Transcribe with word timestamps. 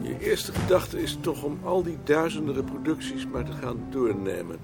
Je 0.00 0.18
eerste 0.18 0.52
gedachte 0.52 1.02
is 1.02 1.18
toch 1.20 1.42
om 1.42 1.58
al 1.64 1.82
die 1.82 1.98
duizenden 2.04 2.54
reproducties 2.54 3.26
maar 3.26 3.44
te 3.44 3.52
gaan 3.52 3.86
doornemen. 3.90 4.56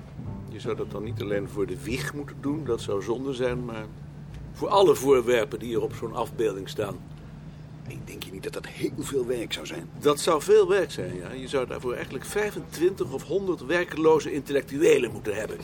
Je 0.48 0.60
zou 0.60 0.76
dat 0.76 0.90
dan 0.90 1.04
niet 1.04 1.22
alleen 1.22 1.48
voor 1.48 1.66
de 1.66 1.82
wieg 1.82 2.14
moeten 2.14 2.36
doen, 2.40 2.64
dat 2.64 2.80
zou 2.80 3.02
zonde 3.02 3.32
zijn, 3.32 3.64
maar 3.64 3.86
voor 4.52 4.68
alle 4.68 4.94
voorwerpen 4.94 5.58
die 5.58 5.74
er 5.74 5.82
op 5.82 5.94
zo'n 5.94 6.14
afbeelding 6.14 6.68
staan. 6.68 6.96
Ik 7.88 8.06
denk 8.06 8.22
je 8.22 8.32
niet 8.32 8.42
dat 8.42 8.52
dat 8.52 8.66
heel 8.66 8.92
veel 8.98 9.26
werk 9.26 9.52
zou 9.52 9.66
zijn? 9.66 9.90
Dat 10.00 10.20
zou 10.20 10.42
veel 10.42 10.68
werk 10.68 10.90
zijn, 10.90 11.16
ja. 11.16 11.32
Je 11.32 11.48
zou 11.48 11.66
daarvoor 11.66 11.94
eigenlijk 11.94 12.24
25 12.24 13.12
of 13.12 13.22
100 13.22 13.60
werkeloze 13.60 14.32
intellectuelen 14.32 15.12
moeten 15.12 15.34
hebben. 15.34 15.58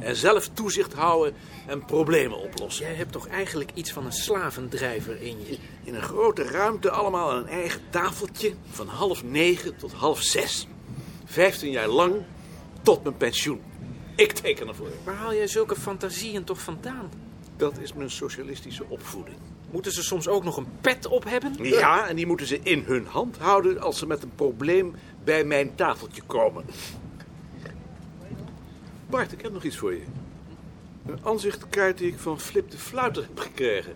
En 0.00 0.16
zelf 0.16 0.48
toezicht 0.48 0.92
houden 0.92 1.34
en 1.66 1.84
problemen 1.84 2.38
oplossen. 2.38 2.86
Jij 2.86 2.94
hebt 2.94 3.12
toch 3.12 3.26
eigenlijk 3.28 3.70
iets 3.74 3.92
van 3.92 4.06
een 4.06 4.12
slavendrijver 4.12 5.22
in 5.22 5.36
je? 5.46 5.58
In 5.84 5.94
een 5.94 6.02
grote 6.02 6.42
ruimte 6.42 6.90
allemaal 6.90 7.30
aan 7.30 7.36
een 7.36 7.48
eigen 7.48 7.80
tafeltje. 7.90 8.54
Van 8.70 8.88
half 8.88 9.24
negen 9.24 9.76
tot 9.76 9.92
half 9.92 10.22
zes. 10.22 10.66
Vijftien 11.24 11.70
jaar 11.70 11.88
lang 11.88 12.14
tot 12.82 13.02
mijn 13.02 13.16
pensioen. 13.16 13.60
Ik 14.16 14.32
teken 14.32 14.68
ervoor. 14.68 14.88
Waar 15.04 15.14
haal 15.14 15.34
jij 15.34 15.46
zulke 15.46 15.76
fantasieën 15.76 16.44
toch 16.44 16.60
vandaan? 16.60 17.10
Dat 17.56 17.78
is 17.78 17.92
mijn 17.92 18.10
socialistische 18.10 18.84
opvoeding. 18.88 19.36
Moeten 19.74 19.92
ze 19.92 20.02
soms 20.02 20.28
ook 20.28 20.44
nog 20.44 20.56
een 20.56 20.66
pet 20.80 21.06
op 21.06 21.24
hebben? 21.24 21.54
Ja, 21.62 22.08
en 22.08 22.16
die 22.16 22.26
moeten 22.26 22.46
ze 22.46 22.60
in 22.62 22.84
hun 22.86 23.06
hand 23.06 23.38
houden 23.38 23.80
als 23.80 23.98
ze 23.98 24.06
met 24.06 24.22
een 24.22 24.34
probleem 24.34 24.94
bij 25.24 25.44
mijn 25.44 25.74
tafeltje 25.74 26.22
komen. 26.26 26.64
Bart, 29.06 29.32
ik 29.32 29.40
heb 29.42 29.52
nog 29.52 29.64
iets 29.64 29.76
voor 29.76 29.92
je. 29.92 30.02
Een 31.06 31.18
aanzichtkaart 31.22 31.98
die 31.98 32.08
ik 32.08 32.18
van 32.18 32.40
Flip 32.40 32.70
de 32.70 32.78
Fluiter 32.78 33.22
heb 33.22 33.38
gekregen. 33.38 33.94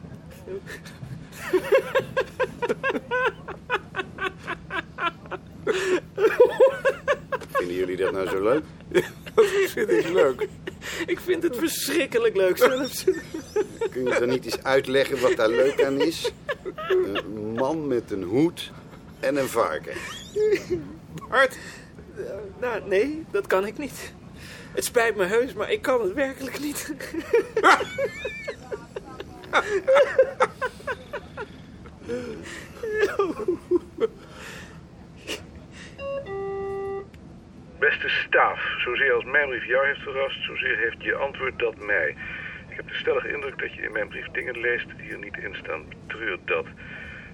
Vinden 7.59 7.77
jullie 7.77 7.97
dat 7.97 8.13
nou 8.13 8.29
zo 8.29 8.43
leuk? 8.43 8.65
Dat 9.35 9.47
vind 9.47 9.91
ik 9.91 10.09
leuk. 10.09 10.49
Ik 11.07 11.21
vind 11.21 11.43
het 11.43 11.57
verschrikkelijk 11.57 12.37
leuk 12.37 12.57
zelfs. 12.57 13.05
Kun 13.99 14.13
je 14.13 14.19
dan 14.19 14.29
niet 14.29 14.45
eens 14.45 14.63
uitleggen 14.63 15.21
wat 15.21 15.37
daar 15.37 15.49
leuk 15.49 15.85
aan 15.85 16.01
is? 16.01 16.33
Een 16.89 17.53
man 17.53 17.87
met 17.87 18.11
een 18.11 18.23
hoed 18.23 18.73
en 19.21 19.37
een 19.37 19.49
varken. 19.49 19.93
Bart, 21.29 21.59
Nou, 22.61 22.83
nee, 22.89 23.25
dat 23.31 23.47
kan 23.47 23.67
ik 23.67 23.79
niet. 23.79 24.13
Het 24.75 24.85
spijt 24.85 25.17
me 25.17 25.25
heus, 25.25 25.53
maar 25.53 25.71
ik 25.71 25.83
kan 25.83 26.01
het 26.03 26.13
werkelijk 26.13 26.61
niet. 26.61 26.95
Beste 37.79 38.09
staaf, 38.09 38.61
zozeer 38.85 39.13
als 39.13 39.25
mijn 39.25 39.49
brief 39.49 39.65
jou 39.65 39.87
heeft 39.87 40.01
verrast, 40.01 40.45
zozeer 40.45 40.77
heeft 40.77 41.03
je 41.03 41.15
antwoord 41.15 41.59
dat 41.59 41.77
mij. 41.77 42.17
Heb 42.79 42.89
de 42.89 42.95
stellige 42.95 43.33
indruk 43.33 43.59
dat 43.59 43.75
je 43.75 43.83
in 43.83 43.93
mijn 43.93 44.09
brief 44.09 44.29
dingen 44.31 44.61
leest 44.61 44.89
die 44.99 45.13
er 45.13 45.19
niet 45.19 45.39
in 45.39 45.55
staan. 45.55 45.89
Betreur 45.89 46.39
dat. 46.45 46.67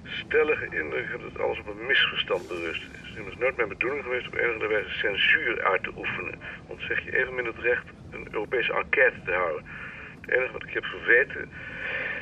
Stellige 0.02 0.68
indruk 0.70 1.10
dat 1.20 1.38
alles 1.38 1.58
op 1.58 1.66
een 1.66 1.86
misverstand 1.86 2.48
berust. 2.48 2.82
Het 2.82 3.00
is 3.04 3.16
immers 3.16 3.36
nooit 3.36 3.56
mijn 3.56 3.68
bedoeling 3.68 4.02
geweest 4.02 4.26
op 4.26 4.34
enige 4.34 4.66
wijze 4.66 4.88
censuur 4.88 5.62
uit 5.62 5.82
te 5.82 5.92
oefenen. 5.96 6.38
Want 6.66 6.80
zeg 6.80 7.04
je 7.04 7.16
evenmin 7.16 7.44
het 7.44 7.58
recht 7.58 7.86
een 8.10 8.28
Europese 8.30 8.72
enquête 8.72 9.18
te 9.24 9.32
houden. 9.32 9.62
Het 10.20 10.30
enige 10.30 10.52
wat 10.52 10.62
ik 10.62 10.74
heb 10.74 10.84
verweten, 10.84 11.48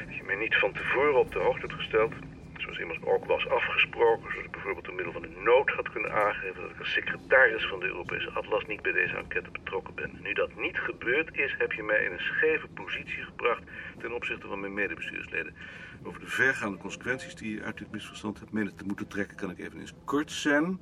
dat 0.06 0.16
je 0.16 0.24
mij 0.24 0.36
niet 0.36 0.56
van 0.56 0.72
tevoren 0.72 1.18
op 1.18 1.32
de 1.32 1.38
hoogte 1.38 1.66
hebt 1.66 1.80
gesteld, 1.80 2.14
zoals 2.62 2.78
immers 2.78 3.02
ook 3.02 3.24
was 3.24 3.48
afgesproken, 3.48 4.30
zodat 4.30 4.44
ik 4.44 4.50
bijvoorbeeld 4.50 4.84
door 4.84 4.94
middel 4.94 5.12
van 5.12 5.22
een 5.22 5.42
nood 5.42 5.70
had 5.70 5.90
kunnen 5.90 6.12
aangeven 6.12 6.62
dat 6.62 6.70
ik 6.70 6.78
als 6.78 6.92
secretaris 6.92 7.66
van 7.66 7.80
de 7.80 7.86
Europese 7.86 8.30
Atlas 8.30 8.66
niet 8.66 8.82
bij 8.82 8.92
deze 8.92 9.16
enquête 9.16 9.50
betrokken 9.50 9.94
ben. 9.94 10.18
Nu 10.22 10.32
dat 10.32 10.56
niet 10.56 10.78
gebeurd 10.78 11.36
is, 11.36 11.54
heb 11.58 11.72
je 11.72 11.82
mij 11.82 12.04
in 12.04 12.12
een 12.12 12.20
scheve 12.32 12.68
positie 12.68 13.22
gebracht 13.22 13.62
ten 13.98 14.12
opzichte 14.12 14.46
van 14.46 14.60
mijn 14.60 14.74
medebestuursleden. 14.74 15.54
Over 16.02 16.20
de 16.20 16.26
vergaande 16.26 16.78
consequenties 16.78 17.34
die 17.34 17.54
je 17.54 17.62
uit 17.62 17.78
dit 17.78 17.90
misverstand 17.90 18.38
hebt 18.38 18.52
menen 18.52 18.76
te 18.76 18.84
moeten 18.84 19.08
trekken, 19.08 19.36
kan 19.36 19.50
ik 19.50 19.58
even 19.58 19.80
eens 19.80 19.94
kort 20.04 20.30
zijn. 20.30 20.78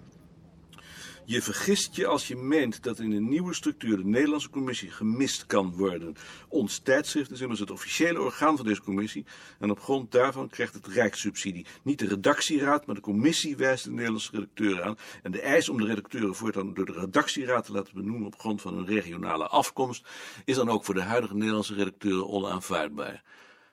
Je 1.24 1.42
vergist 1.42 1.96
je 1.96 2.06
als 2.06 2.28
je 2.28 2.36
meent 2.36 2.82
dat 2.82 2.98
in 2.98 3.12
een 3.12 3.28
nieuwe 3.28 3.54
structuur 3.54 3.96
de 3.96 4.04
Nederlandse 4.04 4.50
commissie 4.50 4.90
gemist 4.90 5.46
kan 5.46 5.72
worden. 5.76 6.16
Ons 6.48 6.78
tijdschrift 6.78 7.30
is 7.30 7.40
immers 7.40 7.60
het 7.60 7.70
officiële 7.70 8.20
orgaan 8.20 8.56
van 8.56 8.66
deze 8.66 8.82
commissie 8.82 9.24
en 9.58 9.70
op 9.70 9.80
grond 9.80 10.12
daarvan 10.12 10.48
krijgt 10.48 10.74
het 10.74 10.86
rijkssubsidie. 10.86 11.66
Niet 11.82 11.98
de 11.98 12.06
redactieraad, 12.06 12.86
maar 12.86 12.94
de 12.94 13.00
commissie 13.00 13.56
wijst 13.56 13.84
de 13.84 13.90
Nederlandse 13.90 14.30
redacteuren 14.32 14.84
aan. 14.84 14.98
En 15.22 15.32
de 15.32 15.40
eis 15.40 15.68
om 15.68 15.76
de 15.76 15.86
redacteuren 15.86 16.34
voortaan 16.34 16.74
door 16.74 16.86
de 16.86 16.92
redactieraad 16.92 17.64
te 17.64 17.72
laten 17.72 17.94
benoemen 17.94 18.26
op 18.26 18.38
grond 18.38 18.60
van 18.60 18.74
hun 18.74 18.86
regionale 18.86 19.46
afkomst 19.46 20.08
is 20.44 20.56
dan 20.56 20.68
ook 20.68 20.84
voor 20.84 20.94
de 20.94 21.02
huidige 21.02 21.34
Nederlandse 21.34 21.74
redacteuren 21.74 22.28
onaanvaardbaar. 22.28 23.22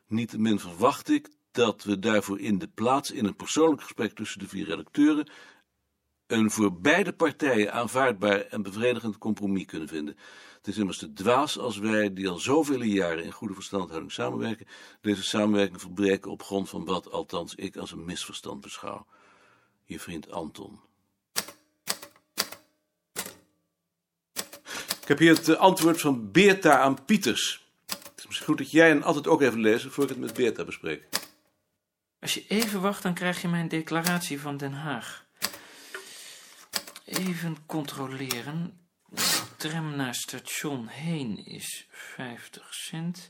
Niettemin 0.07 0.59
verwacht 0.59 1.09
ik 1.09 1.29
dat 1.51 1.83
we 1.83 1.99
daarvoor 1.99 2.39
in 2.39 2.57
de 2.57 2.67
plaats 2.67 3.11
in 3.11 3.25
een 3.25 3.35
persoonlijk 3.35 3.81
gesprek 3.81 4.13
tussen 4.13 4.39
de 4.39 4.47
vier 4.47 4.65
redacteuren 4.65 5.27
een 6.27 6.51
voor 6.51 6.73
beide 6.73 7.13
partijen 7.13 7.73
aanvaardbaar 7.73 8.41
en 8.41 8.61
bevredigend 8.61 9.17
compromis 9.17 9.65
kunnen 9.65 9.87
vinden. 9.87 10.17
Het 10.57 10.67
is 10.67 10.77
immers 10.77 10.97
te 10.97 11.13
dwaas 11.13 11.57
als 11.57 11.77
wij, 11.77 12.13
die 12.13 12.29
al 12.29 12.37
zoveel 12.37 12.81
jaren 12.81 13.23
in 13.23 13.31
goede 13.31 13.53
verstandhouding 13.53 14.11
samenwerken, 14.11 14.67
deze 15.01 15.23
samenwerking 15.23 15.81
verbreken 15.81 16.31
op 16.31 16.43
grond 16.43 16.69
van 16.69 16.85
wat 16.85 17.11
althans 17.11 17.55
ik 17.55 17.77
als 17.77 17.91
een 17.91 18.05
misverstand 18.05 18.61
beschouw. 18.61 19.05
Je 19.83 19.99
vriend 19.99 20.31
Anton. 20.31 20.79
Ik 25.01 25.07
heb 25.07 25.17
hier 25.17 25.35
het 25.35 25.49
eh, 25.49 25.55
antwoord 25.55 26.01
van 26.01 26.31
Beerta 26.31 26.79
aan 26.79 27.05
Pieters. 27.05 27.67
Het 27.85 28.13
is 28.15 28.25
misschien 28.25 28.47
goed 28.47 28.57
dat 28.57 28.71
jij 28.71 28.87
hem 28.87 29.01
altijd 29.01 29.27
ook 29.27 29.41
even 29.41 29.59
lezen 29.59 29.91
voor 29.91 30.03
ik 30.03 30.09
het 30.09 30.19
met 30.19 30.33
Beerta 30.33 30.63
bespreek. 30.63 31.07
Als 32.19 32.33
je 32.33 32.45
even 32.47 32.81
wacht, 32.81 33.03
dan 33.03 33.13
krijg 33.13 33.41
je 33.41 33.47
mijn 33.47 33.67
declaratie 33.67 34.41
van 34.41 34.57
Den 34.57 34.73
Haag. 34.73 35.26
Even 37.07 37.57
controleren. 37.65 38.79
Tram 39.57 39.95
naar 39.95 40.15
station 40.15 40.87
heen 40.87 41.45
is 41.45 41.87
50 41.89 42.73
cent. 42.73 43.29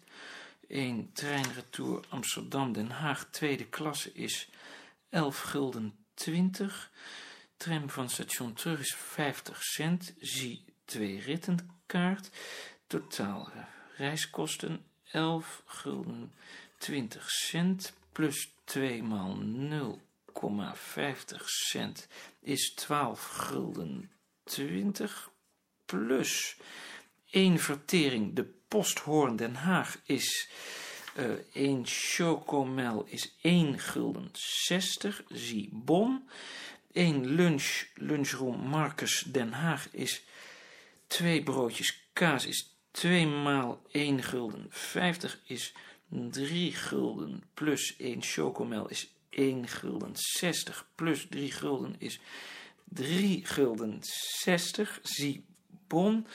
1 0.67 1.09
treinretour 1.13 2.05
Amsterdam-Den 2.09 2.89
Haag, 2.89 3.27
tweede 3.29 3.65
klasse 3.65 4.13
is 4.13 4.49
11 5.09 5.41
gulden 5.41 5.95
20. 6.13 6.91
Tram 7.57 7.89
van 7.89 8.09
station 8.09 8.53
terug 8.53 8.79
is 8.79 8.95
50 8.95 9.63
cent. 9.63 10.13
Zie 10.19 10.63
twee 10.85 11.19
rittenkaart. 11.19 12.29
Totaal 12.87 13.49
eh, 13.53 13.61
reiskosten 13.97 14.85
11 15.11 15.61
gulden 15.65 16.31
20 16.77 17.29
cent. 17.29 17.93
Plus 18.11 18.51
2 18.63 19.03
maal 19.03 19.37
0,50 19.37 21.45
cent 21.45 22.07
is 22.47 22.73
12 22.73 23.47
gulden 23.49 24.09
20 24.43 25.09
plus 25.85 26.57
1 27.31 27.59
vertering. 27.59 28.35
De 28.35 28.43
posthoorn 28.67 29.35
Den 29.35 29.55
Haag 29.55 30.01
is 30.05 30.49
uh, 31.17 31.25
1 31.53 31.85
chocomel 31.85 33.05
is 33.07 33.35
1 33.41 33.79
gulden 33.93 34.29
60. 34.31 35.23
Zie 35.27 35.69
bon. 35.73 36.29
1 36.93 37.35
lunch, 37.35 37.91
lunchroom 37.95 38.67
Marcus 38.69 39.23
Den 39.31 39.51
Haag 39.51 39.87
is 39.91 40.21
2 41.07 41.43
broodjes 41.43 42.09
kaas 42.13 42.45
is 42.45 42.77
2 42.91 43.25
maal 43.25 43.81
1 43.91 44.21
gulden 44.31 44.65
50 44.69 45.35
is 45.45 45.73
3 46.31 46.75
gulden 46.89 47.43
plus 47.53 47.95
1 47.97 48.21
chocomel 48.21 48.89
is 48.89 49.16
1 49.37 49.65
gulden 49.81 50.15
60 50.15 50.85
plus 50.95 51.27
3 51.29 51.49
gulden 51.59 51.95
is 51.99 52.19
3 52.93 53.41
gulden 53.55 53.97
60. 54.01 54.87
Zie 55.03 55.43
bon. 55.87 56.25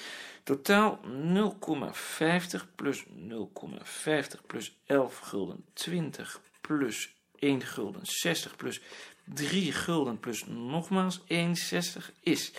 Totaal 0.45 1.01
0,50 1.05 2.67
plus 2.75 3.05
0,50 3.05 4.41
plus 4.47 4.79
11 4.87 5.31
gulden 5.31 5.65
20 5.75 6.41
plus 6.61 7.17
1 7.39 7.63
gulden 7.75 8.07
60 8.07 8.57
plus 8.57 8.81
3 9.35 9.73
gulden 9.87 10.21
plus 10.21 10.45
nogmaals 10.45 11.21
1,60 11.29 12.13
is 12.23 12.53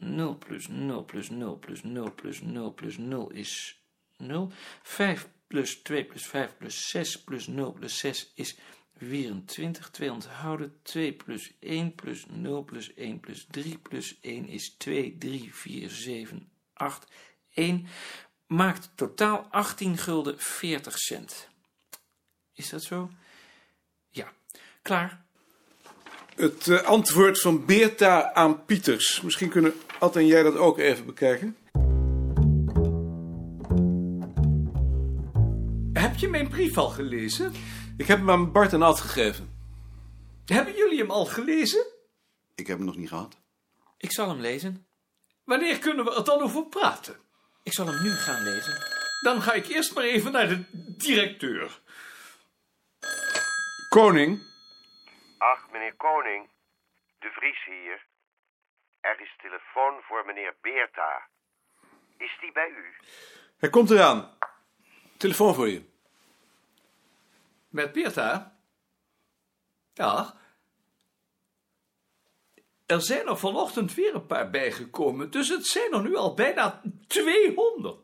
0 0.00 0.34
plus 0.34 0.66
0 0.66 1.02
plus 1.02 1.26
0 1.28 1.56
plus 1.56 1.80
0 1.82 2.10
plus 2.10 2.40
0 2.40 2.70
plus 2.70 2.94
0 2.94 3.28
is 3.32 3.76
0. 4.18 4.50
5 4.82 5.28
plus 5.46 5.82
2 5.82 6.04
plus 6.04 6.26
5 6.26 6.56
plus 6.58 6.74
6 6.74 7.16
plus 7.16 7.44
0 7.44 7.72
plus 7.72 7.92
6 7.98 8.32
is 8.34 8.56
24. 9.06 9.90
2 9.90 10.12
onthouden. 10.12 10.74
2 10.82 11.12
plus 11.12 11.52
1 11.60 11.94
plus 11.94 12.24
0 12.28 12.62
plus 12.64 12.94
1 12.94 13.20
plus 13.20 13.46
3 13.50 13.78
plus 13.78 14.18
1 14.20 14.48
is 14.48 14.74
2, 14.78 15.16
3, 15.18 15.54
4, 15.54 15.90
7, 15.90 16.48
8, 16.72 17.06
1. 17.54 17.86
Maakt 18.46 18.90
totaal 18.94 19.46
18 19.50 19.98
gulden 19.98 20.38
40 20.38 20.98
cent. 20.98 21.48
Is 22.54 22.68
dat 22.68 22.82
zo? 22.82 23.10
Ja. 24.10 24.32
Klaar. 24.82 25.24
Het 26.34 26.68
eh, 26.68 26.82
antwoord 26.82 27.40
van 27.40 27.66
Beerta 27.66 28.32
aan 28.32 28.64
Pieters. 28.64 29.20
Misschien 29.20 29.48
kunnen 29.48 29.74
Ad 30.02 30.16
en 30.16 30.26
jij 30.26 30.42
dat 30.42 30.56
ook 30.56 30.78
even 30.78 31.06
bekijken. 31.06 31.56
Heb 35.92 36.16
je 36.16 36.28
mijn 36.28 36.48
brief 36.48 36.76
al 36.76 36.88
gelezen? 36.88 37.52
Ik 37.96 38.06
heb 38.06 38.18
hem 38.18 38.30
aan 38.30 38.52
Bart 38.52 38.72
en 38.72 38.82
Ad 38.82 39.00
gegeven. 39.00 39.60
Hebben 40.46 40.74
jullie 40.74 40.98
hem 40.98 41.10
al 41.10 41.24
gelezen? 41.24 41.86
Ik 42.54 42.66
heb 42.66 42.76
hem 42.76 42.86
nog 42.86 42.96
niet 42.96 43.08
gehad. 43.08 43.40
Ik 43.98 44.12
zal 44.12 44.28
hem 44.28 44.40
lezen. 44.40 44.86
Wanneer 45.44 45.78
kunnen 45.78 46.04
we 46.04 46.14
er 46.14 46.24
dan 46.24 46.40
over 46.40 46.66
praten? 46.66 47.16
Ik 47.62 47.72
zal 47.72 47.86
hem 47.86 48.02
nu 48.02 48.10
gaan 48.10 48.42
lezen. 48.42 48.82
Dan 49.22 49.42
ga 49.42 49.52
ik 49.52 49.66
eerst 49.66 49.94
maar 49.94 50.04
even 50.04 50.32
naar 50.32 50.48
de 50.48 50.64
directeur. 50.96 51.80
Koning, 53.88 54.50
Ach, 55.38 55.70
meneer 55.72 55.94
Koning. 55.96 56.48
De 57.18 57.30
Vries 57.32 57.64
hier. 57.64 58.06
Er 59.00 59.20
is 59.20 59.34
telefoon 59.42 60.00
voor 60.02 60.24
meneer 60.26 60.54
Beerta. 60.60 61.28
Is 62.18 62.36
die 62.40 62.52
bij 62.52 62.68
u? 62.68 63.06
hij 63.58 63.70
komt 63.70 63.90
eraan. 63.90 64.30
Telefoon 65.16 65.54
voor 65.54 65.68
je. 65.68 65.90
Met 67.72 67.92
Beerta? 67.92 68.58
Ja. 69.92 70.40
Er 72.86 73.02
zijn 73.02 73.26
er 73.26 73.38
vanochtend 73.38 73.94
weer 73.94 74.14
een 74.14 74.26
paar 74.26 74.50
bijgekomen, 74.50 75.30
dus 75.30 75.48
het 75.48 75.66
zijn 75.66 75.92
er 75.92 76.02
nu 76.02 76.16
al 76.16 76.34
bijna 76.34 76.82
200. 77.06 78.00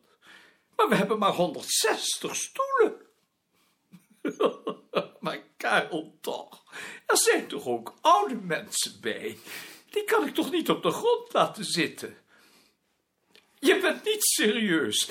Maar 0.76 0.88
we 0.88 0.94
hebben 0.94 1.18
maar 1.18 1.32
160 1.32 2.36
stoelen. 2.36 3.06
maar 5.20 5.42
Karel 5.56 6.18
toch, 6.20 6.64
er 7.06 7.18
zijn 7.18 7.46
toch 7.46 7.66
ook 7.66 7.94
oude 8.00 8.34
mensen 8.34 9.00
bij? 9.00 9.38
Die 9.90 10.04
kan 10.04 10.26
ik 10.26 10.34
toch 10.34 10.50
niet 10.50 10.70
op 10.70 10.82
de 10.82 10.90
grond 10.90 11.32
laten 11.32 11.64
zitten? 11.64 12.16
Je 13.58 13.80
bent 13.80 14.04
niet 14.04 14.24
serieus. 14.24 15.10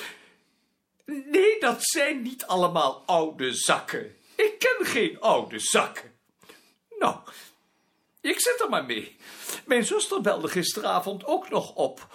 Nee, 1.05 1.59
dat 1.59 1.83
zijn 1.83 2.21
niet 2.21 2.45
allemaal 2.45 3.03
oude 3.05 3.53
zakken. 3.53 4.15
Ik 4.37 4.59
ken 4.59 4.85
geen 4.85 5.19
oude 5.19 5.59
zakken. 5.59 6.19
Nou, 6.99 7.19
ik 8.21 8.39
zit 8.39 8.61
er 8.61 8.69
maar 8.69 8.85
mee. 8.85 9.17
Mijn 9.65 9.85
zuster 9.85 10.21
belde 10.21 10.47
gisteravond 10.47 11.25
ook 11.25 11.49
nog 11.49 11.73
op. 11.73 12.07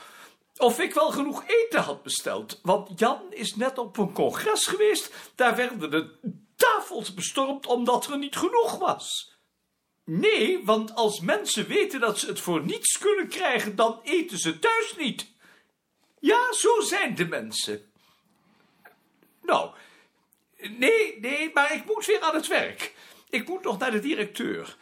Of 0.57 0.79
ik 0.79 0.95
wel 0.95 1.11
genoeg 1.11 1.45
eten 1.47 1.81
had 1.81 2.03
besteld. 2.03 2.61
Want 2.63 2.99
Jan 2.99 3.23
is 3.31 3.55
net 3.55 3.79
op 3.79 3.97
een 3.97 4.13
congres 4.13 4.67
geweest. 4.67 5.15
Daar 5.35 5.57
werden 5.57 5.91
de 5.91 6.19
tafels 6.57 7.15
bestormd 7.15 7.67
omdat 7.67 8.07
er 8.07 8.19
niet 8.19 8.37
genoeg 8.37 8.79
was. 8.79 9.37
Nee, 10.05 10.65
want 10.65 10.95
als 10.95 11.21
mensen 11.21 11.67
weten 11.67 12.01
dat 12.01 12.19
ze 12.19 12.27
het 12.27 12.41
voor 12.41 12.65
niets 12.65 12.99
kunnen 12.99 13.29
krijgen, 13.29 13.77
dan 13.77 14.01
eten 14.03 14.39
ze 14.39 14.59
thuis 14.59 14.97
niet. 14.97 15.31
Ja, 16.21 16.53
zo 16.53 16.81
zijn 16.81 17.15
de 17.15 17.25
mensen. 17.25 17.93
Nou, 19.43 19.71
nee, 20.71 21.21
nee, 21.21 21.51
maar 21.55 21.75
ik 21.75 21.85
moet 21.85 22.07
weer 22.07 22.21
aan 22.21 22.35
het 22.35 22.47
werk. 22.47 22.95
Ik 23.29 23.49
moet 23.49 23.63
nog 23.63 23.79
naar 23.79 23.91
de 23.91 24.01
directeur. 24.01 24.77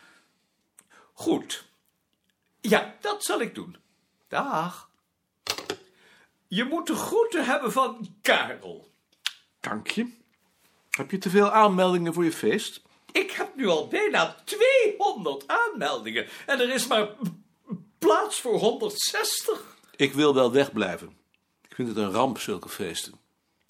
Goed. 1.12 1.64
Ja, 2.60 2.96
dat 3.00 3.24
zal 3.24 3.40
ik 3.40 3.54
doen. 3.54 3.76
Dag. 4.28 4.90
Je 6.48 6.64
moet 6.64 6.86
de 6.86 6.94
groeten 6.94 7.44
hebben 7.44 7.72
van 7.72 8.16
Karel. 8.22 8.90
Dank 9.60 9.88
je. 9.88 10.18
Heb 10.90 11.10
je 11.10 11.18
te 11.18 11.30
veel 11.30 11.50
aanmeldingen 11.50 12.14
voor 12.14 12.24
je 12.24 12.32
feest? 12.32 12.82
Ik 13.12 13.30
heb 13.30 13.56
nu 13.56 13.66
al 13.66 13.88
bijna 13.88 14.36
200 14.44 15.44
aanmeldingen 15.46 16.28
en 16.46 16.60
er 16.60 16.70
is 16.70 16.86
maar 16.86 17.08
plaats 17.98 18.40
voor 18.40 18.58
160. 18.58 19.76
Ik 19.96 20.12
wil 20.12 20.34
wel 20.34 20.52
wegblijven. 20.52 21.18
Ik 21.68 21.74
vind 21.74 21.88
het 21.88 21.96
een 21.96 22.10
ramp, 22.10 22.38
zulke 22.38 22.68
feesten. 22.68 23.20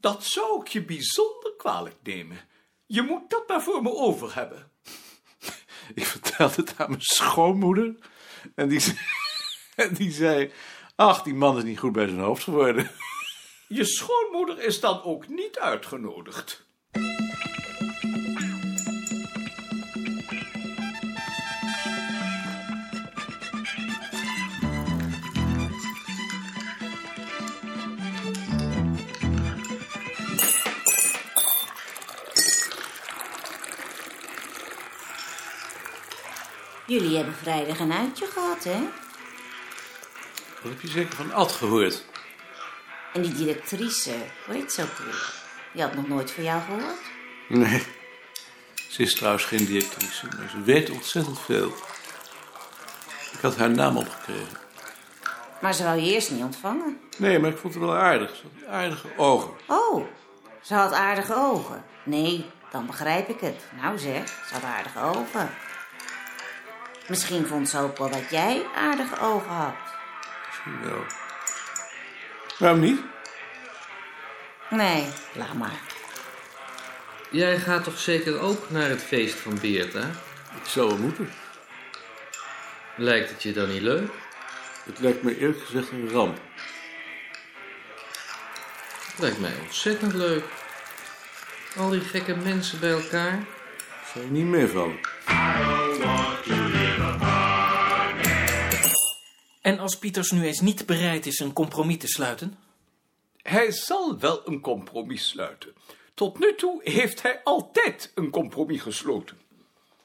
Dat 0.00 0.24
zou 0.24 0.60
ik 0.60 0.68
je 0.68 0.84
bijzonder 0.84 1.39
kwalijk 1.60 1.96
nemen. 2.02 2.38
Je 2.86 3.02
moet 3.02 3.30
dat 3.30 3.48
maar 3.48 3.62
voor 3.62 3.82
me 3.82 3.90
over 3.94 4.34
hebben. 4.34 4.70
Ik 5.94 6.04
vertelde 6.06 6.54
het 6.56 6.74
aan 6.76 6.88
mijn 6.88 7.02
schoonmoeder. 7.02 7.94
En 8.54 8.68
die, 8.68 8.80
ze- 8.80 8.98
en 9.76 9.94
die 9.94 10.10
zei... 10.10 10.52
Ach, 10.96 11.22
die 11.22 11.34
man 11.34 11.56
is 11.56 11.62
niet 11.62 11.78
goed 11.78 11.92
bij 11.92 12.06
zijn 12.08 12.20
hoofd 12.20 12.42
geworden. 12.44 12.90
Je 13.68 13.84
schoonmoeder 13.84 14.58
is 14.62 14.80
dan 14.80 15.02
ook 15.02 15.28
niet 15.28 15.58
uitgenodigd. 15.58 16.66
Jullie 36.90 37.16
hebben 37.16 37.34
vrijdag 37.34 37.78
een 37.78 37.92
uitje 37.92 38.26
gehad, 38.26 38.64
hè? 38.64 38.80
Wat 40.62 40.72
heb 40.72 40.80
je 40.80 40.88
zeker 40.88 41.16
van 41.16 41.32
Ad 41.32 41.52
gehoord? 41.52 42.04
En 43.12 43.22
die 43.22 43.32
directrice, 43.32 44.14
hoe 44.46 44.54
heet 44.54 44.72
ze 44.72 44.82
ook 44.82 44.98
weer? 45.04 45.32
Die 45.72 45.82
had 45.82 45.94
nog 45.94 46.08
nooit 46.08 46.30
van 46.30 46.44
jou 46.44 46.60
gehoord? 46.62 47.00
Nee. 47.48 47.82
Ze 48.88 49.02
is 49.02 49.14
trouwens 49.14 49.44
geen 49.44 49.64
directrice, 49.64 50.26
maar 50.26 50.48
ze 50.50 50.62
weet 50.62 50.90
ontzettend 50.90 51.40
veel. 51.40 51.74
Ik 53.32 53.40
had 53.40 53.56
haar 53.56 53.70
naam 53.70 53.96
opgekregen. 53.96 54.58
Maar 55.60 55.74
ze 55.74 55.84
wou 55.84 56.00
je 56.00 56.12
eerst 56.12 56.30
niet 56.30 56.42
ontvangen. 56.42 57.00
Nee, 57.16 57.38
maar 57.38 57.50
ik 57.50 57.58
vond 57.58 57.74
haar 57.74 57.82
wel 57.82 57.96
aardig. 57.96 58.36
Ze 58.36 58.42
had 58.58 58.74
aardige 58.74 59.08
ogen. 59.16 59.50
Oh, 59.66 60.06
ze 60.60 60.74
had 60.74 60.92
aardige 60.92 61.34
ogen. 61.34 61.84
Nee, 62.02 62.44
dan 62.70 62.86
begrijp 62.86 63.28
ik 63.28 63.40
het. 63.40 63.64
Nou 63.80 63.98
zeg, 63.98 64.28
ze 64.28 64.54
had 64.54 64.62
aardige 64.62 65.00
ogen. 65.00 65.50
Misschien 67.10 67.46
vond 67.46 67.68
ze 67.68 67.78
ook 67.78 67.98
wel 67.98 68.10
dat 68.10 68.30
jij 68.30 68.66
aardige 68.74 69.20
ogen 69.20 69.50
had. 69.50 69.74
Misschien 70.46 70.90
wel. 70.90 71.04
Waarom 72.58 72.80
niet? 72.80 73.00
Nee, 74.68 75.06
laat 75.32 75.54
maar. 75.54 75.80
Jij 77.30 77.58
gaat 77.58 77.84
toch 77.84 77.98
zeker 77.98 78.40
ook 78.40 78.70
naar 78.70 78.88
het 78.88 79.02
feest 79.02 79.34
van 79.34 79.58
Beerta? 79.60 80.10
Ik 80.62 80.66
zou 80.66 80.88
wel 80.88 80.96
moeten. 80.96 81.32
Lijkt 82.96 83.30
het 83.30 83.42
je 83.42 83.52
dan 83.52 83.68
niet 83.68 83.82
leuk? 83.82 84.10
Het 84.84 84.98
lijkt 84.98 85.22
me 85.22 85.38
eerlijk 85.38 85.64
gezegd 85.64 85.90
een 85.90 86.10
ramp. 86.10 86.38
Het 89.06 89.18
lijkt 89.18 89.40
mij 89.40 89.52
ontzettend 89.62 90.14
leuk. 90.14 90.44
Al 91.76 91.88
die 91.88 92.00
gekke 92.00 92.36
mensen 92.36 92.80
bij 92.80 92.92
elkaar. 92.92 93.44
Zou 94.12 94.24
je 94.24 94.30
niet 94.30 94.46
meevallen? 94.46 94.98
En 99.60 99.78
als 99.78 99.98
Pieters 99.98 100.30
nu 100.30 100.44
eens 100.44 100.60
niet 100.60 100.86
bereid 100.86 101.26
is 101.26 101.38
een 101.38 101.52
compromis 101.52 101.98
te 101.98 102.06
sluiten? 102.06 102.58
Hij 103.36 103.72
zal 103.72 104.18
wel 104.18 104.48
een 104.48 104.60
compromis 104.60 105.28
sluiten. 105.28 105.74
Tot 106.14 106.38
nu 106.38 106.54
toe 106.54 106.80
heeft 106.84 107.22
hij 107.22 107.40
altijd 107.44 108.12
een 108.14 108.30
compromis 108.30 108.80
gesloten. 108.80 109.38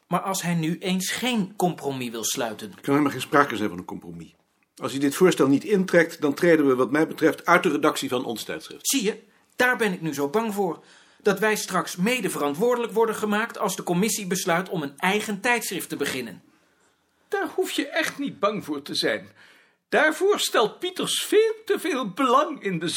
Maar 0.07 0.19
als 0.19 0.41
hij 0.41 0.53
nu 0.53 0.77
eens 0.77 1.11
geen 1.11 1.53
compromis 1.55 2.09
wil 2.09 2.23
sluiten? 2.23 2.67
Er 2.67 2.81
kan 2.81 2.93
helemaal 2.93 3.11
geen 3.11 3.21
sprake 3.21 3.55
zijn 3.55 3.69
van 3.69 3.77
een 3.77 3.85
compromis. 3.85 4.35
Als 4.75 4.91
hij 4.91 4.99
dit 4.99 5.15
voorstel 5.15 5.47
niet 5.47 5.63
intrekt, 5.63 6.21
dan 6.21 6.33
treden 6.33 6.67
we 6.67 6.75
wat 6.75 6.91
mij 6.91 7.07
betreft 7.07 7.45
uit 7.45 7.63
de 7.63 7.69
redactie 7.69 8.09
van 8.09 8.25
ons 8.25 8.43
tijdschrift. 8.43 8.87
Zie 8.87 9.03
je, 9.03 9.19
daar 9.55 9.77
ben 9.77 9.93
ik 9.93 10.01
nu 10.01 10.13
zo 10.13 10.27
bang 10.27 10.53
voor. 10.53 10.83
Dat 11.21 11.39
wij 11.39 11.55
straks 11.55 11.95
mede 11.95 12.29
verantwoordelijk 12.29 12.93
worden 12.93 13.15
gemaakt 13.15 13.57
als 13.57 13.75
de 13.75 13.83
commissie 13.83 14.27
besluit 14.27 14.69
om 14.69 14.81
een 14.81 14.97
eigen 14.97 15.41
tijdschrift 15.41 15.89
te 15.89 15.95
beginnen. 15.95 16.41
Daar 17.39 17.49
hoef 17.55 17.71
je 17.71 17.87
echt 17.87 18.17
niet 18.17 18.39
bang 18.39 18.65
voor 18.65 18.81
te 18.81 18.95
zijn. 18.95 19.29
Daarvoor 19.89 20.39
stelt 20.39 20.79
Pieters 20.79 21.23
veel 21.23 21.53
te 21.65 21.79
veel 21.79 22.09
belang 22.09 22.63
in 22.63 22.79
de 22.79 22.89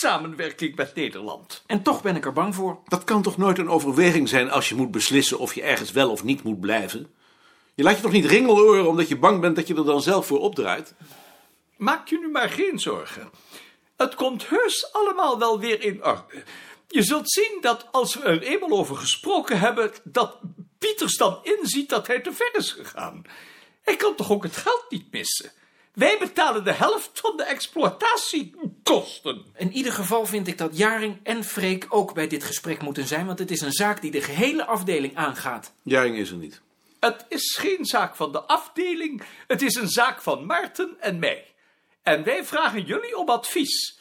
samenwerking 0.00 0.76
met 0.76 0.94
Nederland. 0.94 1.62
En 1.66 1.82
toch 1.82 2.02
ben 2.02 2.16
ik 2.16 2.24
er 2.24 2.32
bang 2.32 2.54
voor. 2.54 2.78
Dat 2.84 3.04
kan 3.04 3.22
toch 3.22 3.36
nooit 3.36 3.58
een 3.58 3.68
overweging 3.68 4.28
zijn 4.28 4.50
als 4.50 4.68
je 4.68 4.74
moet 4.74 4.90
beslissen 4.90 5.38
of 5.38 5.54
je 5.54 5.62
ergens 5.62 5.92
wel 5.92 6.10
of 6.10 6.24
niet 6.24 6.42
moet 6.42 6.60
blijven? 6.60 7.14
Je 7.74 7.82
laat 7.82 7.96
je 7.96 8.02
toch 8.02 8.12
niet 8.12 8.24
ringeloren 8.24 8.88
omdat 8.88 9.08
je 9.08 9.18
bang 9.18 9.40
bent 9.40 9.56
dat 9.56 9.66
je 9.66 9.74
er 9.74 9.84
dan 9.84 10.02
zelf 10.02 10.26
voor 10.26 10.40
opdraait? 10.40 10.94
Maak 11.76 12.08
je 12.08 12.18
nu 12.18 12.28
maar 12.28 12.50
geen 12.50 12.78
zorgen. 12.78 13.30
Het 13.96 14.14
komt 14.14 14.48
heus 14.48 14.92
allemaal 14.92 15.38
wel 15.38 15.60
weer 15.60 15.82
in 15.82 16.04
orde. 16.04 16.42
Je 16.88 17.02
zult 17.02 17.30
zien 17.30 17.58
dat 17.60 17.86
als 17.90 18.14
we 18.14 18.22
er 18.22 18.42
eenmaal 18.42 18.78
over 18.78 18.96
gesproken 18.96 19.58
hebben, 19.58 19.92
dat 20.04 20.38
Pieters 20.78 21.16
dan 21.16 21.38
inziet 21.42 21.88
dat 21.88 22.06
hij 22.06 22.20
te 22.20 22.32
ver 22.32 22.50
is 22.56 22.72
gegaan. 22.72 23.24
Hij 23.82 23.96
kan 23.96 24.14
toch 24.14 24.30
ook 24.30 24.42
het 24.42 24.56
geld 24.56 24.84
niet 24.88 25.12
missen? 25.12 25.52
Wij 25.92 26.18
betalen 26.18 26.64
de 26.64 26.72
helft 26.72 27.20
van 27.20 27.36
de 27.36 27.42
exploitatiekosten. 27.42 29.44
In 29.56 29.72
ieder 29.72 29.92
geval 29.92 30.26
vind 30.26 30.48
ik 30.48 30.58
dat 30.58 30.76
Jaring 30.76 31.20
en 31.22 31.44
Freek 31.44 31.86
ook 31.88 32.14
bij 32.14 32.26
dit 32.26 32.44
gesprek 32.44 32.82
moeten 32.82 33.06
zijn, 33.06 33.26
want 33.26 33.38
het 33.38 33.50
is 33.50 33.60
een 33.60 33.72
zaak 33.72 34.00
die 34.00 34.10
de 34.10 34.20
gehele 34.20 34.64
afdeling 34.64 35.16
aangaat. 35.16 35.72
Jaring 35.82 36.16
is 36.16 36.30
er 36.30 36.36
niet. 36.36 36.60
Het 37.00 37.26
is 37.28 37.56
geen 37.60 37.84
zaak 37.84 38.16
van 38.16 38.32
de 38.32 38.42
afdeling, 38.42 39.22
het 39.46 39.62
is 39.62 39.74
een 39.74 39.88
zaak 39.88 40.22
van 40.22 40.46
Maarten 40.46 40.96
en 41.00 41.18
mij. 41.18 41.46
En 42.02 42.24
wij 42.24 42.44
vragen 42.44 42.84
jullie 42.84 43.16
om 43.16 43.28
advies. 43.28 44.00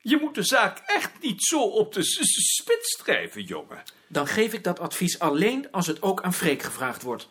Je 0.00 0.18
moet 0.20 0.34
de 0.34 0.42
zaak 0.42 0.82
echt 0.86 1.10
niet 1.20 1.44
zo 1.44 1.62
op 1.62 1.92
de 1.92 2.02
spits 2.02 2.96
drijven, 2.96 3.42
jongen. 3.42 3.82
Dan 4.06 4.26
geef 4.26 4.52
ik 4.52 4.64
dat 4.64 4.80
advies 4.80 5.18
alleen 5.18 5.70
als 5.70 5.86
het 5.86 6.02
ook 6.02 6.22
aan 6.22 6.34
Freek 6.34 6.62
gevraagd 6.62 7.02
wordt. 7.02 7.28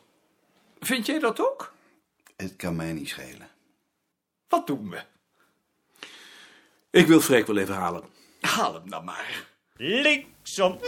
Vind 0.80 1.06
jij 1.06 1.20
dat 1.20 1.40
ook? 1.40 1.74
Het 2.42 2.56
kan 2.56 2.76
mij 2.76 2.94
niet 2.94 3.10
schelen. 3.10 3.50
Wat 4.48 4.68
doen 4.68 4.90
we? 4.90 5.02
Ik 6.90 7.08
wil 7.08 7.22
Freek 7.22 7.48
wel 7.48 7.58
even 7.58 7.76
halen. 7.76 8.04
Haal 8.40 8.74
hem 8.74 8.90
dan 8.90 9.04
maar. 9.04 9.48
Linksom. 9.76 10.80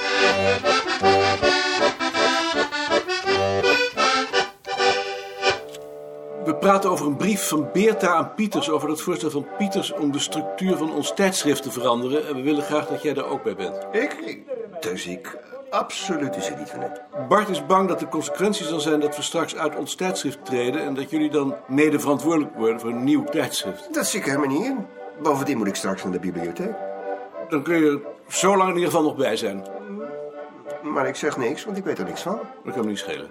We 6.46 6.56
praten 6.60 6.90
over 6.90 7.08
een 7.08 7.18
brief 7.18 7.48
van 7.48 7.72
Beerta 7.72 8.14
aan 8.14 8.34
Pieters 8.34 8.70
over 8.70 8.90
het 8.90 9.02
voorstel 9.02 9.30
van 9.30 9.48
Pieters 9.58 9.92
om 9.92 10.12
de 10.12 10.20
structuur 10.20 10.78
van 10.78 10.94
ons 10.94 11.14
tijdschrift 11.14 11.64
te 11.64 11.72
veranderen. 11.72 12.28
En 12.28 12.36
we 12.36 12.42
willen 12.42 12.64
graag 12.64 12.88
dat 12.88 13.02
jij 13.02 13.14
daar 13.14 13.30
ook 13.30 13.44
bij 13.44 13.56
bent. 13.56 13.86
Ik? 13.92 14.14
ik 14.14 14.44
dus 14.82 15.06
ik 15.06 15.38
absoluut 15.74 16.36
is 16.36 16.50
er 16.50 16.58
niet 16.58 16.70
van 16.70 16.80
het. 16.80 17.02
Bart 17.28 17.50
is 17.50 17.66
bang 17.66 17.88
dat 17.88 18.00
de 18.00 18.08
consequentie 18.08 18.66
zal 18.66 18.80
zijn 18.80 19.00
dat 19.00 19.16
we 19.16 19.22
straks 19.22 19.56
uit 19.56 19.76
ons 19.76 19.96
tijdschrift 19.96 20.46
treden 20.46 20.82
en 20.82 20.94
dat 20.94 21.10
jullie 21.10 21.30
dan 21.30 21.56
mede 21.68 22.00
verantwoordelijk 22.00 22.56
worden 22.56 22.80
voor 22.80 22.90
een 22.90 23.04
nieuw 23.04 23.24
tijdschrift. 23.24 23.94
Dat 23.94 24.08
zie 24.08 24.20
ik 24.20 24.26
helemaal 24.26 24.48
niet 24.48 24.66
in. 24.66 24.86
Bovendien 25.22 25.58
moet 25.58 25.68
ik 25.68 25.76
straks 25.76 26.04
naar 26.04 26.12
de 26.12 26.20
bibliotheek. 26.20 26.76
Dan 27.50 27.64
kun 27.64 27.76
je 27.80 27.92
er 27.92 28.34
zo 28.34 28.58
lang 28.58 28.70
in 28.70 28.76
ieder 28.76 28.90
geval 28.90 29.06
nog 29.06 29.16
bij 29.16 29.36
zijn. 29.36 29.66
Maar 30.84 31.08
ik 31.08 31.16
zeg 31.16 31.38
niks, 31.38 31.66
want 31.66 31.78
ik 31.78 31.84
weet 31.84 32.00
er 32.00 32.06
niks 32.06 32.22
van. 32.22 32.40
Dat 32.64 32.74
kan 32.74 32.84
me 32.84 32.90
niet 32.90 33.00
schelen. 33.00 33.30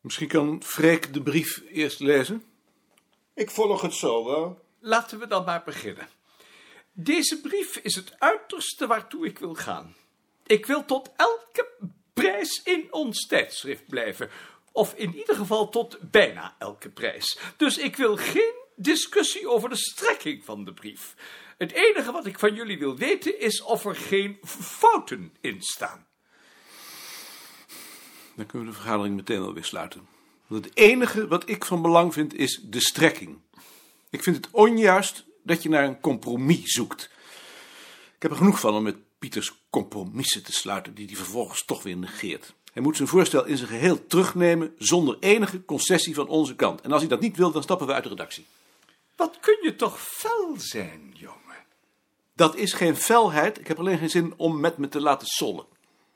Misschien 0.00 0.28
kan 0.28 0.62
Freek 0.64 1.14
de 1.14 1.22
brief 1.22 1.62
eerst 1.72 2.00
lezen? 2.00 2.44
Ik 3.34 3.50
volg 3.50 3.80
het 3.80 3.94
zo 3.94 4.24
wel. 4.24 4.58
Laten 4.80 5.18
we 5.18 5.26
dan 5.26 5.44
maar 5.44 5.62
beginnen. 5.64 6.08
Deze 6.92 7.40
brief 7.40 7.76
is 7.76 7.94
het 7.94 8.14
uiterste 8.18 8.86
waartoe 8.86 9.26
ik 9.26 9.38
wil 9.38 9.54
gaan. 9.54 9.94
Ik 10.46 10.66
wil 10.66 10.84
tot 10.84 11.12
elke 11.16 11.68
prijs 12.12 12.62
in 12.64 12.92
ons 12.92 13.26
tijdschrift 13.26 13.86
blijven. 13.86 14.30
Of 14.72 14.94
in 14.94 15.16
ieder 15.16 15.36
geval 15.36 15.68
tot 15.68 15.98
bijna 16.10 16.54
elke 16.58 16.90
prijs. 16.90 17.38
Dus 17.56 17.78
ik 17.78 17.96
wil 17.96 18.16
geen 18.16 18.54
discussie 18.76 19.48
over 19.48 19.68
de 19.68 19.76
strekking 19.76 20.44
van 20.44 20.64
de 20.64 20.72
brief. 20.72 21.14
Het 21.58 21.72
enige 21.72 22.12
wat 22.12 22.26
ik 22.26 22.38
van 22.38 22.54
jullie 22.54 22.78
wil 22.78 22.96
weten 22.96 23.40
is 23.40 23.62
of 23.62 23.84
er 23.84 23.96
geen 23.96 24.38
fouten 24.44 25.34
in 25.40 25.62
staan. 25.62 26.06
Dan 28.34 28.46
kunnen 28.46 28.68
we 28.68 28.74
de 28.74 28.80
vergadering 28.80 29.16
meteen 29.16 29.42
alweer 29.42 29.64
sluiten. 29.64 30.08
Want 30.46 30.64
het 30.64 30.76
enige 30.76 31.28
wat 31.28 31.48
ik 31.48 31.64
van 31.64 31.82
belang 31.82 32.12
vind 32.12 32.34
is 32.34 32.60
de 32.64 32.80
strekking. 32.80 33.38
Ik 34.10 34.22
vind 34.22 34.36
het 34.36 34.48
onjuist 34.50 35.24
dat 35.42 35.62
je 35.62 35.68
naar 35.68 35.84
een 35.84 36.00
compromis 36.00 36.70
zoekt. 36.72 37.10
Ik 38.16 38.22
heb 38.22 38.30
er 38.30 38.36
genoeg 38.36 38.60
van 38.60 38.74
om 38.74 38.82
met 38.82 38.96
Pieters 39.18 39.52
compromissen 39.70 40.42
te 40.42 40.52
sluiten 40.52 40.94
die 40.94 41.06
hij 41.06 41.16
vervolgens 41.16 41.64
toch 41.64 41.82
weer 41.82 41.96
negeert. 41.96 42.54
Hij 42.72 42.82
moet 42.82 42.96
zijn 42.96 43.08
voorstel 43.08 43.44
in 43.44 43.56
zijn 43.56 43.68
geheel 43.68 44.06
terugnemen 44.06 44.74
zonder 44.78 45.16
enige 45.20 45.64
concessie 45.64 46.14
van 46.14 46.28
onze 46.28 46.54
kant. 46.54 46.80
En 46.80 46.92
als 46.92 47.00
hij 47.00 47.10
dat 47.10 47.20
niet 47.20 47.36
wil, 47.36 47.50
dan 47.50 47.62
stappen 47.62 47.86
we 47.86 47.92
uit 47.92 48.02
de 48.02 48.08
redactie. 48.08 48.46
Wat 49.16 49.38
kun 49.40 49.58
je 49.62 49.76
toch 49.76 50.00
fel 50.00 50.54
zijn, 50.56 51.14
jongen? 51.14 51.64
Dat 52.34 52.56
is 52.56 52.72
geen 52.72 52.96
felheid. 52.96 53.58
Ik 53.58 53.66
heb 53.66 53.78
alleen 53.78 53.98
geen 53.98 54.10
zin 54.10 54.34
om 54.36 54.60
met 54.60 54.76
me 54.78 54.88
te 54.88 55.00
laten 55.00 55.26
sollen. 55.26 55.64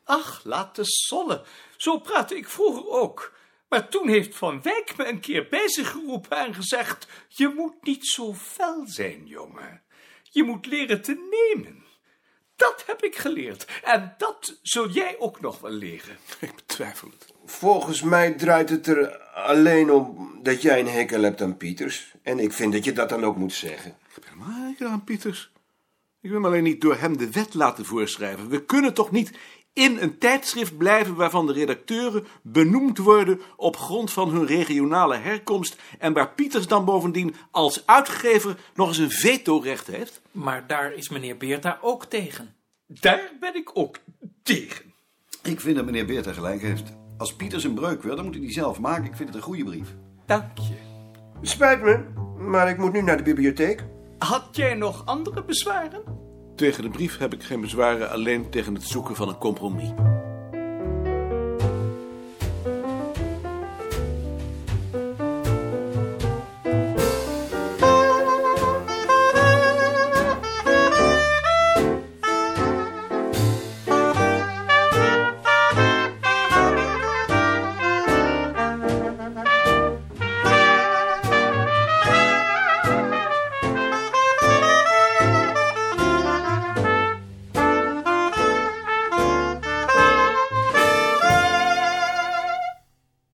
Ach, 0.05 0.41
laat 0.45 0.77
de 0.77 0.85
sollen. 0.85 1.43
Zo 1.77 1.99
praatte 1.99 2.37
ik 2.37 2.49
vroeger 2.49 2.89
ook. 2.89 3.33
Maar 3.69 3.89
toen 3.89 4.09
heeft 4.09 4.37
Van 4.37 4.63
Wijk 4.63 4.97
me 4.97 5.09
een 5.09 5.21
keer 5.21 5.49
bij 5.49 5.69
zich 5.69 5.91
geroepen 5.91 6.39
en 6.39 6.55
gezegd: 6.55 7.09
Je 7.29 7.49
moet 7.49 7.83
niet 7.83 8.07
zo 8.07 8.35
fel 8.35 8.87
zijn, 8.87 9.27
jongen. 9.27 9.83
Je 10.23 10.43
moet 10.43 10.67
leren 10.67 11.03
te 11.03 11.29
nemen. 11.31 11.85
Dat 12.57 12.85
heb 12.87 13.03
ik 13.03 13.17
geleerd. 13.17 13.67
En 13.83 14.15
dat 14.19 14.59
zul 14.63 14.89
jij 14.91 15.17
ook 15.19 15.41
nog 15.41 15.61
wel 15.61 15.71
leren. 15.71 16.17
Ik 16.41 16.55
betwijfel 16.55 17.09
het. 17.09 17.35
Volgens 17.45 18.03
mij 18.03 18.33
draait 18.33 18.71
het 18.71 18.87
er 18.87 19.19
alleen 19.19 19.91
om 19.91 20.39
dat 20.43 20.63
jij 20.63 20.81
een 20.81 20.89
hekel 20.89 21.23
hebt 21.23 21.43
aan 21.43 21.57
Pieters. 21.57 22.15
En 22.23 22.39
ik 22.39 22.53
vind 22.53 22.73
dat 22.73 22.85
je 22.85 22.93
dat 22.93 23.09
dan 23.09 23.25
ook 23.25 23.37
moet 23.37 23.53
zeggen. 23.53 23.91
Ik 23.91 24.15
heb 24.15 24.25
helemaal 24.25 24.69
hekel 24.69 24.87
aan 24.87 25.05
Pieters. 25.05 25.51
Ik 26.21 26.31
wil 26.31 26.41
me 26.41 26.47
alleen 26.47 26.63
niet 26.63 26.81
door 26.81 26.97
hem 26.97 27.17
de 27.17 27.31
wet 27.31 27.55
laten 27.55 27.85
voorschrijven. 27.85 28.49
We 28.49 28.65
kunnen 28.65 28.95
toch 28.95 29.11
niet 29.11 29.31
in 29.77 29.99
een 30.01 30.19
tijdschrift 30.19 30.77
blijven 30.77 31.15
waarvan 31.15 31.47
de 31.47 31.53
redacteuren 31.53 32.27
benoemd 32.43 32.99
worden 32.99 33.41
op 33.57 33.77
grond 33.77 34.13
van 34.13 34.31
hun 34.31 34.47
regionale 34.47 35.17
herkomst 35.17 35.77
en 35.99 36.13
waar 36.13 36.31
Pieters 36.31 36.67
dan 36.67 36.85
bovendien 36.85 37.35
als 37.51 37.87
uitgever 37.87 38.57
nog 38.75 38.89
eens 38.89 38.99
een 38.99 39.11
vetorecht 39.11 39.87
heeft? 39.87 40.21
Maar 40.31 40.67
daar 40.67 40.93
is 40.93 41.09
meneer 41.09 41.37
Beerta 41.37 41.79
ook 41.81 42.05
tegen. 42.05 42.55
Daar 42.87 43.33
ben 43.41 43.55
ik 43.55 43.71
ook 43.75 43.99
tegen. 44.43 44.93
Ik 45.43 45.61
vind 45.61 45.77
dat 45.77 45.85
meneer 45.85 46.07
Beerta 46.07 46.33
gelijk 46.33 46.63
heeft. 46.63 46.93
Als 47.19 47.35
Pieters 47.35 47.65
een 47.65 47.75
breuk 47.75 48.03
wil, 48.03 48.17
dan 48.17 48.25
moet 48.25 48.35
hij 48.35 48.43
die 48.43 48.53
zelf 48.53 48.81
maken. 48.81 49.05
Ik 49.05 49.17
vind 49.17 49.29
het 49.29 49.37
een 49.37 49.45
goede 49.45 49.65
brief. 49.65 49.95
Dank 50.27 50.59
je. 50.59 50.77
Spijt 51.43 51.83
me, 51.83 52.05
maar 52.39 52.69
ik 52.69 52.79
moet 52.79 52.93
nu 52.93 53.03
naar 53.03 53.17
de 53.17 53.23
bibliotheek. 53.23 53.85
Had 54.19 54.49
jij 54.53 54.75
nog 54.75 55.07
andere 55.07 55.45
bezwaren? 55.45 56.16
Tegen 56.57 56.83
de 56.83 56.91
brief 56.91 57.19
heb 57.19 57.35
ik 57.35 57.43
geen 57.43 57.61
bezwaren, 57.61 58.11
alleen 58.11 58.51
tegen 58.51 58.75
het 58.75 58.83
zoeken 58.83 59.17
van 59.17 59.29
een 59.29 59.39
compromis. 59.39 59.93